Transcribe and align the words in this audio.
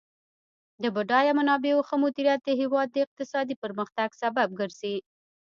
د 0.81 0.83
بډایه 0.95 1.33
منابعو 1.39 1.85
ښه 1.87 1.95
مدیریت 2.03 2.41
د 2.45 2.49
هیواد 2.61 2.87
د 2.91 2.97
اقتصادي 3.05 3.55
پرمختګ 3.63 4.09
سبب 4.21 4.47
ګرځي. 4.59 4.95